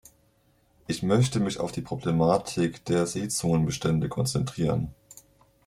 [0.87, 4.95] Ich möchte mich auf die Problematik der Seezungenbestände konzentrieren.